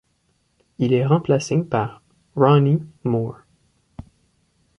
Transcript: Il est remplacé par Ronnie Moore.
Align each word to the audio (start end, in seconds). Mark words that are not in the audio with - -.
Il 0.79 0.93
est 0.93 1.05
remplacé 1.05 1.61
par 1.61 2.01
Ronnie 2.35 2.79
Moore. 3.03 3.37